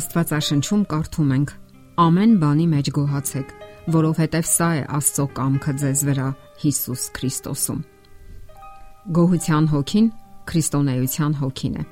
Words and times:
Աստվածաշնչում 0.00 0.82
կարդում 0.88 1.32
ենք. 1.34 1.50
Ամեն 2.00 2.30
բանի 2.40 2.66
մեջ 2.70 2.86
գոհացեք, 2.96 3.48
որովհետև 3.92 4.46
սա 4.48 4.68
է 4.78 4.84
Աստծո 4.96 5.24
կամքը 5.36 5.72
ձեզ 5.82 6.04
վրա 6.08 6.28
Հիսուս 6.62 7.02
Քրիստոսում։ 7.18 7.82
Գոհության 9.18 9.68
հոգին 9.74 10.06
քրիստոնեության 10.50 11.34
հոգին 11.40 11.76
է։ 11.80 11.84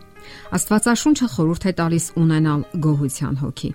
Աստվածաշունչը 0.56 1.28
խորհուրդ 1.34 1.68
է 1.68 1.72
տալիս 1.82 2.06
ունենալ 2.22 2.64
գոհության 2.88 3.36
հոգի։ 3.42 3.70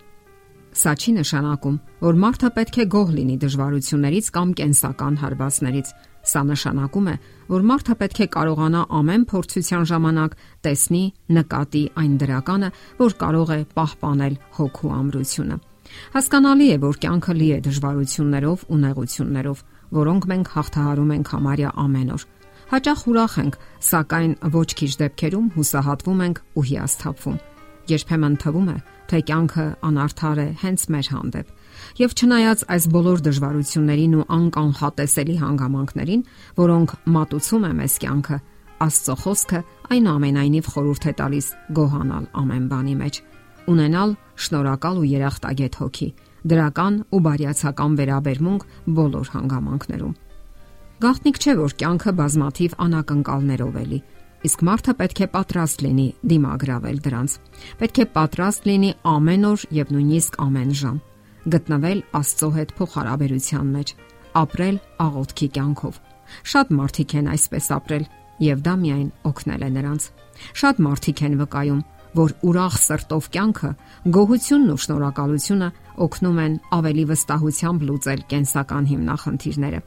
Սա 0.74 0.94
չի 0.98 1.12
նշանակում, 1.20 1.78
որ 2.02 2.20
մարդը 2.24 2.50
պետք 2.58 2.78
է 2.82 2.86
գոհ 2.94 3.10
լինի 3.14 3.36
դժվարություններից 3.44 4.30
կամ 4.34 4.54
կենսական 4.58 5.20
հարվածներից, 5.22 5.94
Սա 6.24 6.42
նշանակում 6.48 7.08
է, 7.12 7.16
որ 7.52 7.66
մարդը 7.68 7.96
պետք 8.00 8.20
է 8.24 8.28
կարողանա 8.34 8.82
ամեն 9.00 9.24
փորձության 9.28 9.88
ժամանակ 9.92 10.36
տեսնի, 10.64 11.04
նկատի 11.38 11.84
այն 12.00 12.14
դրականը, 12.24 12.70
որ 13.04 13.16
կարող 13.24 13.54
է 13.54 13.60
պահպանել 13.76 14.38
հոգու 14.58 14.94
ամրությունը։ 15.04 15.58
Հասկանալի 16.16 16.68
է, 16.74 16.78
որ 16.84 17.00
կյանքը 17.04 17.34
լի 17.38 17.50
է 17.54 17.60
դժվարություններով 17.68 18.68
ու 18.72 18.80
նեղություններով, 18.84 19.64
որոնք 20.00 20.28
մենք 20.32 20.54
հաղթահարում 20.56 21.14
ենք 21.20 21.34
համարյա 21.34 21.74
ամեն 21.84 22.14
օր։ 22.16 22.28
Հաճախ 22.74 23.02
ուրախ 23.12 23.34
ենք, 23.44 23.58
սակայն 23.94 24.38
ոչ 24.56 24.70
քիչ 24.80 24.92
դեպքերում 25.04 25.50
հուսահատվում 25.60 26.24
ենք 26.24 26.46
ու 26.58 26.70
հիասթափվում։ 26.72 27.42
Երբեմն 27.92 28.40
թվում 28.44 28.70
է, 28.74 28.78
թե 29.12 29.20
կյանքը 29.28 29.66
անարդար 29.90 30.40
է 30.44 30.48
հենց 30.64 30.88
մեր 30.94 31.08
հանդեպ 31.14 31.48
Եվ 32.00 32.14
չնայած 32.18 32.64
այս 32.74 32.86
բոլոր 32.94 33.22
դժվարություններին 33.28 34.16
ու 34.18 34.26
անկանխատեսելի 34.38 35.36
հանգամանքներին, 35.44 36.24
որոնք 36.58 36.94
մատուցում 37.16 37.68
է 37.70 37.72
մեզ 37.80 37.96
կյանքը, 38.04 38.38
Աստծո 38.84 39.16
խոսքը 39.24 39.60
այնուամենայնիվ 39.94 40.70
խորհուրդ 40.74 41.06
է 41.08 41.14
տալիս 41.20 41.48
գոհանալ 41.78 42.26
ամեն 42.42 42.66
բանի 42.72 42.96
մեջ, 43.04 43.20
ունենալ 43.74 44.16
շնորհակալ 44.44 44.98
ու 45.00 45.10
երախտագետ 45.14 45.78
հոգի, 45.84 46.10
դրական 46.54 46.98
ու 47.14 47.22
բարյացակամ 47.28 47.94
վերաբերմունք 48.00 48.66
բոլոր 48.98 49.32
հանգամանքներում։ 49.34 50.18
Գաղտնիք 51.04 51.38
չէ, 51.44 51.54
որ 51.64 51.78
կյանքը 51.84 52.12
բազմաթիվ 52.20 52.76
անակնկալներով 52.84 53.80
էլի, 53.84 54.00
իսկ 54.48 54.68
մարդը 54.68 54.94
պետք 55.00 55.24
է 55.24 55.28
պատրաստ 55.38 55.88
լինի 55.88 56.08
դիմագրավել 56.34 57.02
դրանց։ 57.08 57.40
Պետք 57.80 58.04
է 58.04 58.06
պատրաստ 58.18 58.70
լինի 58.70 58.94
ամեն 59.14 59.50
օր 59.54 59.66
եւ 59.84 59.98
նույնիսկ 59.98 60.40
ամեն 60.44 60.78
ժամ 60.84 61.02
գտնվել 61.52 62.02
Աստծո 62.16 62.50
հետ 62.56 62.70
փոխհարաբերության 62.78 63.72
մեջ, 63.76 63.90
ապրել 64.40 64.78
աղոթքի 65.04 65.48
կյանքով։ 65.58 65.98
Շատ 66.52 66.70
մարդիկ 66.78 67.16
են 67.20 67.32
այսպես 67.34 67.66
ապրել 67.78 68.06
եւ 68.44 68.62
դա 68.64 68.76
միայն 68.84 69.10
օգնել 69.30 69.66
է 69.68 69.70
նրանց։ 69.74 70.06
Շատ 70.62 70.80
մարդիկ 70.88 71.24
են 71.28 71.36
վկայում, 71.44 71.82
որ 72.14 72.34
ուրախ 72.48 72.76
սրտով 72.84 73.28
կյանքը, 73.34 73.72
գոհությունն 74.16 74.72
ու 74.74 74.82
շնորհակալությունը 74.84 75.70
օգնում 76.04 76.40
են 76.44 76.56
ավելի 76.78 77.06
վստահությամբ 77.12 77.86
լուծել 77.90 78.22
կենսական 78.34 78.90
հիմնախնդիրները։ 78.94 79.80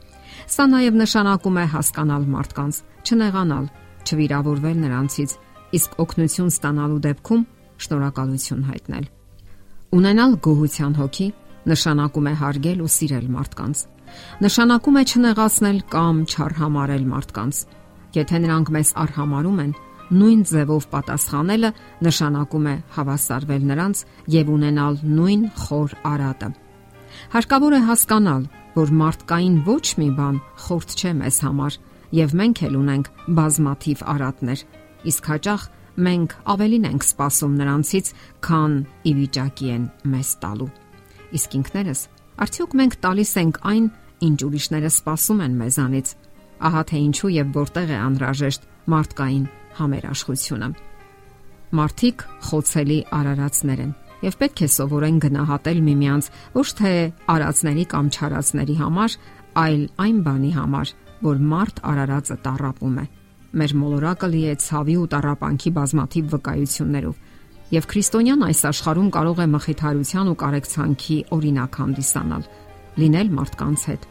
Սա 0.47 0.65
նաև 0.71 0.97
նշանակում 1.01 1.57
է 1.57 1.65
հասկանալ 1.73 2.27
մարդկանց, 2.37 2.81
չնեղանալ, 3.07 3.65
չվիրավորվել 4.07 4.77
նրանցից, 4.83 5.31
իսկ 5.77 5.97
օգնություն 6.03 6.51
ստանալու 6.53 7.01
դեպքում 7.07 7.43
շնորհակալություն 7.83 8.63
հայտնել։ 8.67 9.05
Ունենալ 9.97 10.31
գոհության 10.47 10.93
հոգի 10.97 11.27
նշանակում 11.67 12.27
է 12.27 12.33
հարգել 12.41 12.79
ու 12.83 12.91
սիրել 12.97 13.27
մարդկանց։ 13.37 13.77
Նշանակում 14.43 14.97
է 14.97 15.03
չնեղացնել 15.11 15.79
կամ 15.93 16.15
չարհամարել 16.31 17.03
մարդկանց։ 17.11 17.55
Եթե 18.17 18.37
նրանք 18.43 18.71
մեզ 18.77 18.89
արհամարում 19.03 19.59
են, 19.63 19.73
նույն 20.07 20.41
ձևով 20.47 20.85
պատասխանելը 20.93 21.71
նշանակում 22.07 22.67
է 22.71 22.75
հավասարվել 22.95 23.63
նրանց 23.71 24.03
եւ 24.37 24.51
ունենալ 24.55 24.99
նույն 25.03 25.43
խոր 25.63 25.95
արատը։ 26.13 26.49
Հարկավոր 27.33 27.73
է 27.75 27.81
հասկանալ, 27.87 28.43
որ 28.77 28.93
մարդկային 29.01 29.57
ոչ 29.67 29.85
մի 29.99 30.09
բան 30.17 30.39
խորտ 30.63 30.95
չէ 30.97 31.11
մեզ 31.17 31.37
համար 31.47 31.77
եւ 32.15 32.35
մենք 32.39 32.61
էլ 32.67 32.77
ունենք 32.77 33.09
բազմաթիվ 33.37 34.03
արատներ, 34.13 34.59
իսկ 35.11 35.29
հաճախ 35.31 35.65
մենք 36.07 36.35
ավելին 36.53 36.87
ենք 36.87 37.05
սпасում 37.07 37.55
նրանցից, 37.57 38.11
քան 38.47 38.73
ի 39.07 39.11
վիճակի 39.17 39.69
են 39.73 39.85
մեզ 40.13 40.29
տալու։ 40.43 40.69
Իսկ 41.37 41.55
ինքներս 41.57 42.01
արդյոք 42.47 42.75
մենք 42.77 42.97
տալիս 43.03 43.31
ենք 43.41 43.61
այն, 43.67 43.85
ինչ 44.27 44.39
ուրիշները 44.47 44.91
սпасում 44.93 45.41
են 45.47 45.55
մեզանից։ 45.61 46.11
Ահա 46.67 46.81
թե 46.89 46.99
ինչու 47.07 47.31
եւ 47.37 47.49
որտեղ 47.57 47.87
է 47.93 47.97
անհրաժեշտ 48.07 48.67
մարդկային 48.93 49.47
համերաշխությունը։ 49.77 50.69
Մարդիկ 51.77 52.23
խոցելի 52.47 52.99
արարածներ 53.17 53.81
են 53.83 53.95
եւ 54.23 54.37
պետք 54.41 54.61
է 54.65 54.67
սովորեն 54.73 55.17
գնահատել 55.25 55.81
միմյանց 55.87 56.29
ոչ 56.55 56.67
թե 56.79 56.93
արածների 57.33 57.85
կամ 57.91 58.07
չարածների 58.17 58.77
համար, 58.81 59.17
այլ 59.61 59.83
այն 60.07 60.21
բանի 60.25 60.51
համար, 60.57 60.93
որ 61.23 61.39
մարդ 61.53 61.81
արարածը 61.91 62.37
տարապում 62.45 62.97
է։ 63.01 63.05
Մեր 63.57 63.73
մոլորակը 63.81 64.27
լի 64.33 64.43
է 64.51 64.55
ցավի 64.61 64.95
ու 65.01 65.07
տարապանքի 65.13 65.71
բազմաթիվ 65.77 66.33
վկայություններով 66.35 67.15
Եվ 67.67 67.85
քրիստոնյան 67.91 68.43
այս 68.47 68.61
աշխարհում 68.69 69.07
կարող 69.11 69.39
է 69.43 69.45
մխիթարության 69.51 70.27
ու 70.31 70.35
կարեկցանքի 70.39 71.15
օրինակ 71.35 71.79
հանդիսանալ, 71.81 72.43
լինել 73.01 73.31
մարդկանց 73.37 73.81
հետ։ 73.91 74.05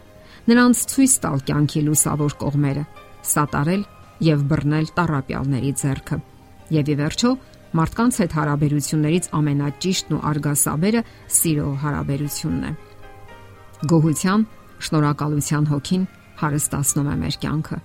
Նրանց 0.50 0.82
ցույց 0.92 1.14
տալ 1.24 1.44
կյանքի 1.48 1.80
լուսավոր 1.86 2.34
կողմերը, 2.42 2.82
սատարել 3.32 3.86
եւ 4.26 4.42
բռնել 4.50 4.90
տարապյալների 4.98 5.72
ձեռքը։ 5.80 6.18
Եվ 6.76 6.90
ի 6.92 6.96
վերջո, 7.00 7.30
մարդկանց 7.80 8.20
հետ 8.20 8.36
հարաբերություններից 8.36 9.30
ամենաճիշտն 9.40 10.16
ու 10.16 10.22
արգասաբերը 10.36 11.02
սիրո 11.36 11.66
հարաբերությունն 11.80 12.68
է։ 12.68 12.72
Գոհության, 13.88 14.46
շնորհակալության 14.86 15.68
հոգին 15.72 16.06
հարստացնում 16.42 17.08
է 17.12 17.16
մեր 17.22 17.38
կյանքը։ 17.44 17.78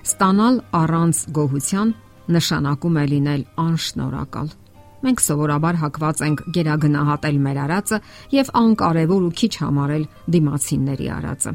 Ստանալ 0.00 0.56
առանց 0.80 1.20
գոհության 1.36 1.92
նշանակում 2.36 2.98
է 3.00 3.04
լինել 3.10 3.42
անշնորհակալ։ 3.64 4.50
Մենք 5.00 5.22
սովորաբար 5.24 5.76
հակված 5.80 6.22
ենք 6.26 6.42
գերագնահատել 6.54 7.36
մեր 7.44 7.58
արածը 7.64 7.98
եւ 8.36 8.50
անկարևոր 8.60 9.22
ու 9.26 9.34
քիչ 9.40 9.52
համարել 9.60 10.04
դիմացինների 10.34 11.06
արածը։ 11.16 11.52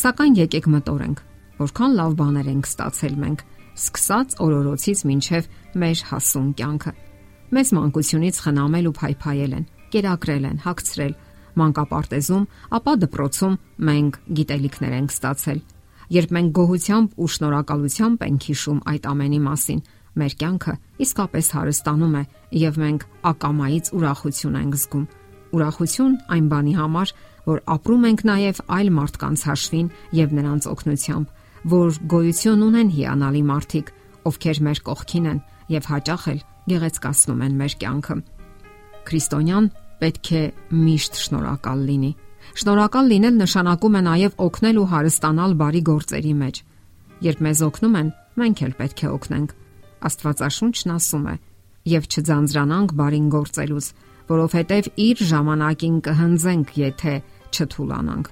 Սակայն 0.00 0.34
եկեք 0.40 0.66
մտորենք, 0.74 1.20
որքան 1.60 1.94
լավ 2.00 2.16
բաներ 2.18 2.48
ենք 2.54 2.68
ստացել 2.70 3.14
մենք, 3.24 3.44
սկսած 3.74 4.36
օրորոցից 4.44 5.04
մինչև 5.10 5.48
մեր 5.82 6.02
հասուն 6.10 6.50
կյանքը։ 6.58 6.92
Մեզ 7.54 7.70
մանկությունից 7.78 8.40
խնամել 8.44 8.88
ու 8.90 8.96
փայփայել 8.98 9.54
են, 9.54 9.64
կերակրել 9.94 10.44
են, 10.50 10.58
հագցրել, 10.64 11.14
մանկապարտեզում, 11.60 12.44
ապա 12.78 12.92
դպրոցում 13.04 13.58
մենք 13.88 14.18
գիտելիքներ 14.38 14.94
ենք 14.98 15.14
ստացել։ 15.14 15.60
Երբ 16.14 16.32
մենք 16.36 16.50
գոհությամբ 16.58 17.14
ու 17.24 17.28
շնորհակալությամբ 17.34 18.24
ենք 18.24 18.48
հիշում 18.48 18.80
այդ 18.92 19.06
ամենի 19.14 19.40
մասին, 19.44 19.80
մեր 20.14 20.34
կյանքը 20.40 20.74
իսկապես 21.04 21.46
հարստանում 21.54 22.14
է 22.14 22.22
եւ 22.64 22.76
մենք 22.84 23.06
ակամայից 23.30 23.88
ուրախություն 23.98 24.58
ենք 24.60 24.76
զգում։ 24.84 25.06
Ուրախություն 25.54 26.14
այն 26.34 26.46
բանի 26.50 26.74
համար, 26.78 27.14
որ 27.44 27.58
ապրում 27.74 28.04
ենք 28.10 28.20
նաև 28.30 28.60
այլ 28.74 28.90
մարդկանց 28.98 29.44
հաշվին 29.48 29.88
եւ 30.18 30.34
նրանց 30.38 30.68
օգնությամբ, 30.74 31.26
որ 31.74 31.98
գոյություն 32.14 32.64
ունեն 32.68 32.92
հիանալի 32.94 33.42
մարդիկ, 33.50 33.90
ովքեր 34.28 34.60
մեր 34.64 34.80
կողքին 34.88 35.28
են 35.34 35.40
եւ 35.74 35.88
հաճախ 35.94 36.24
էլ 36.34 36.40
գեղեցկացնում 36.64 37.44
են 37.44 37.58
մեր 37.60 37.74
կյանքը։ 37.84 38.16
Քրիստոնյան 39.04 39.66
պետք 40.04 40.30
է 40.36 40.42
միշտ 40.84 41.18
շնորհակալ 41.24 41.82
լինի։ 41.88 42.12
Շնորհակալ 42.54 43.10
լինել 43.14 43.36
նշանակում 43.40 43.94
է 43.98 44.02
նաև 44.04 44.34
օգնել 44.44 44.78
ու 44.84 44.88
հարստանալ 44.92 45.54
բարի 45.64 45.82
գործերի 45.88 46.34
մեջ։ 46.44 46.60
Երբ 47.24 47.40
մեզ 47.46 47.60
օգնում 47.64 47.98
են, 48.00 48.08
մենք 48.40 48.62
էլ 48.64 48.74
պետք 48.80 49.00
է 49.04 49.08
օգնենք։ 49.14 49.54
Աստվածաշունչն 50.04 50.94
ասում 50.94 51.26
է. 51.32 51.36
«Եվ 51.84 52.06
չձանձրանանք 52.14 52.92
բարին 53.00 53.26
գործելուց, 53.32 53.86
որովհետև 54.28 54.86
իր 55.04 55.22
ժամանակին 55.30 55.96
կհնձենք, 56.04 56.68
եթե 56.84 57.14
չթուլանանք»։ 57.54 58.30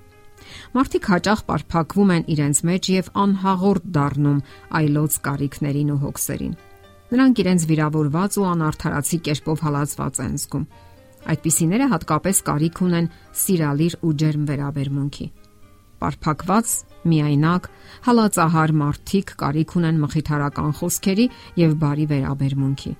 Մարդիկ 0.76 1.08
հաճախ 1.12 1.42
պարփակվում 1.48 2.12
են 2.16 2.24
իրենց 2.32 2.60
մեջ 2.68 2.88
եւ 2.92 3.10
անհաղորդ 3.22 3.84
դառնում 3.96 4.40
այլոց 4.80 5.18
կարիքներին 5.26 5.92
ու 5.92 6.00
հոգսերին։ 6.02 6.54
Նրանք 7.12 7.42
իրենց 7.42 7.66
վիրավորված 7.72 8.38
ու 8.40 8.48
անարթարացի 8.52 9.18
կերպով 9.28 9.64
հալածված 9.66 10.20
են 10.26 10.34
զգում։ 10.42 10.64
Այդպիսիները 11.22 11.86
հատկապես 11.92 12.42
կարիք 12.48 12.80
ունեն 12.82 13.06
սիրալիր 13.42 13.94
ու 14.02 14.12
ջերմ 14.22 14.46
վերաբերմունքի։ 14.50 15.26
Պարփակված 16.02 16.72
միայնակ, 17.12 17.68
հալածահար 18.06 18.72
մարդիկ 18.80 19.32
կարիք 19.42 19.74
ունեն 19.78 20.00
մխիթարական 20.02 20.72
խոսքերի 20.80 21.26
եւ 21.62 21.76
բարի 21.82 22.06
վերաբերմունքի։ 22.12 22.92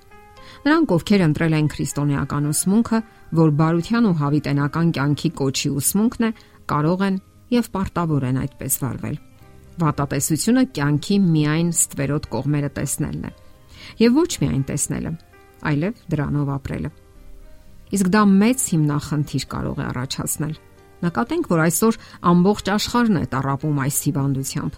Նրանք, 0.63 0.93
ովքեր 0.95 1.23
ընտրել 1.27 1.53
են 1.57 1.67
քրիստոնեական 1.73 2.47
ուսմունքը, 2.53 2.99
որ 3.43 3.53
բարության 3.59 4.07
ու 4.07 4.15
հավիտենական 4.23 4.91
կյանքի 4.95 5.31
կոչի 5.43 5.71
ուսմունքն 5.83 6.27
է, 6.27 6.31
կարող 6.73 7.05
են 7.07 7.19
եւ 7.53 7.69
պարտավոր 7.75 8.27
են 8.29 8.41
այդպես 8.43 8.79
վարվել։ 8.83 9.17
Վատատեսությունը 9.83 10.63
կյանքի 10.77 11.17
միայն 11.27 11.71
ստվերոտ 11.73 12.27
կողմերը 12.33 12.71
տեսնելն 12.79 13.23
է։ 13.27 13.31
Եվ 14.03 14.19
ոչ 14.23 14.29
միայն 14.43 14.67
տեսնելը, 14.69 15.13
այլև 15.73 16.03
դրանով 16.13 16.53
ապրելը։ 16.53 16.91
Իսկ 17.93 18.07
դա 18.13 18.21
մեծ 18.43 18.59
հիմնախնդիր 18.73 19.45
կարող 19.53 19.77
է 19.83 19.85
առաջացնել։ 19.91 20.55
Նկատենք, 21.03 21.49
որ 21.51 21.59
այսօր 21.63 21.99
ամբողջ 22.31 22.69
աշխարհն 22.73 23.17
է 23.19 23.25
տարապում 23.33 23.79
այս 23.83 23.97
հիվանդությամբ։ 24.07 24.73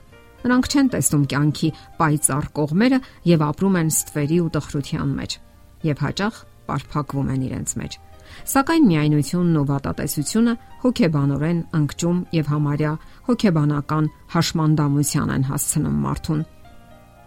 Նրանք 0.45 0.65
չեն 0.69 0.89
տեսնում 0.93 1.25
կյանքի 1.31 1.69
պայծառ 1.99 2.47
կողմերը 2.57 2.99
եւ 3.29 3.45
ապրում 3.45 3.77
են 3.81 3.87
ստվերի 3.93 4.37
ու 4.45 4.49
տխրության 4.55 5.13
մեջ 5.19 5.37
եւ 5.85 6.01
հաճախ 6.05 6.35
բարփակվում 6.65 7.31
են 7.35 7.45
իրենց 7.45 7.71
մեջ։ 7.81 7.97
Սակայն 8.51 8.85
միայնությունն 8.89 9.57
ու 9.59 9.65
վատատեսությունը 9.69 10.53
հոգեբանորեն 10.85 11.59
անկճում 11.79 12.19
եւ 12.35 12.49
համարյա 12.53 12.93
հոգեբանական 13.29 14.09
հաշմանդամության 14.35 15.33
են 15.35 15.47
հասցնում 15.49 15.97
մարդուն։ 16.05 16.41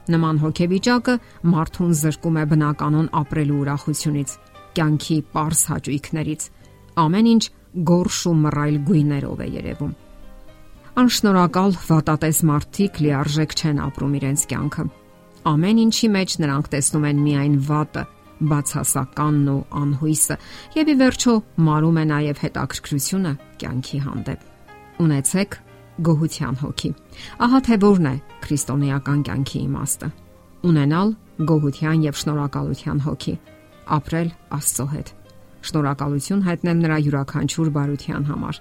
Նման 0.09 0.39
հոգեվիճակը 0.43 1.15
մարդուն 1.53 1.91
զրկում 2.03 2.39
է 2.39 2.45
բնականon 2.53 3.09
ապրելու 3.19 3.59
ուրախությունից, 3.63 4.31
կյանքի 4.77 5.17
པարս 5.33 5.63
հաճույքներից։ 5.73 6.43
Ամեն 6.99 7.31
ինչ 7.33 7.45
գորշ 7.89 8.19
ու 8.29 8.37
մռայլ 8.43 8.77
գույներով 8.89 9.43
է 9.45 9.49
երևում։ 9.55 9.97
Անշնորհակալ 10.99 11.77
վատատես 11.89 12.39
մարդիկ 12.49 12.97
լիարժեք 13.05 13.53
չեն 13.59 13.83
ապրում 13.87 14.15
իրենց 14.19 14.45
կյանքը։ 14.51 14.85
Ամեն 15.49 15.83
ինչի 15.85 16.09
մեջ 16.15 16.33
նրանք 16.43 16.71
տեսնում 16.73 17.05
են 17.09 17.21
միայն 17.23 17.55
վատը, 17.69 18.03
բացասականն 18.51 19.47
ու 19.53 19.61
անհույսը, 19.79 20.37
եւ 20.79 20.91
ի 20.93 20.97
վերջո 21.03 21.35
մարում 21.69 21.99
է 21.99 22.05
նաեւ 22.09 22.43
հետաքրքրությունը 22.45 23.33
կյանքի 23.63 24.01
հանդեպ։ 24.09 24.43
Ունեցեք 25.07 25.59
գոհության 26.09 26.59
հոգի։ 26.63 26.91
Ահա 27.47 27.61
թե 27.69 27.79
որն 27.85 28.09
է 28.09 28.15
քրիստոնեական 28.45 29.23
կյանքի 29.29 29.59
իմաստը։ 29.69 30.11
Ունենալ 30.69 31.15
գոհության 31.49 32.05
եւ 32.09 32.19
շնորհակալության 32.19 33.03
հոգի, 33.07 33.35
ապրել 33.97 34.31
Աստծո 34.59 34.87
հետ։ 34.93 35.13
Շնորհակալություն 35.69 36.45
հայտնել 36.49 36.79
նրա 36.85 36.99
յուրաքանչյուր 37.09 37.71
բարության 37.79 38.29
համար, 38.29 38.61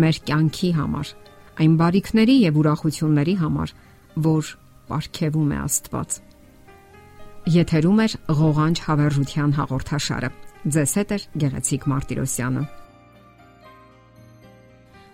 մեր 0.00 0.20
կյանքի 0.30 0.70
համար, 0.80 1.12
այն 1.60 1.76
բարիքների 1.80 2.36
եւ 2.40 2.60
ուրախությունների 2.60 3.34
համար, 3.44 3.72
որ 4.30 4.52
ապարգևում 4.90 5.50
է 5.54 5.58
Աստված։ 5.60 6.18
Եթերում 7.60 8.00
է 8.04 8.06
ղողանջ 8.40 8.80
հավերժության 8.86 9.52
հաղորդաշարը։ 9.60 10.30
Ձեզ 10.74 10.92
հետ 11.00 11.12
է 11.14 11.18
Գեղեցիկ 11.40 11.86
Մարտիրոսյանը։ 11.90 12.64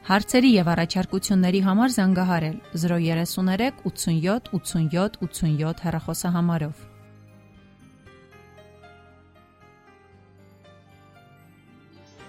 Հարցերի 0.06 0.50
եւ 0.54 0.68
առաջարկությունների 0.72 1.60
համար 1.66 1.94
զանգահարել 1.96 2.58
033 2.82 3.80
87 3.90 4.50
87 4.54 5.18
87 5.26 5.82
հեռախոսահամարով։ 5.86 6.95